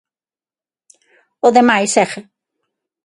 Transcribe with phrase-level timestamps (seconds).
[1.47, 2.19] O demais segue.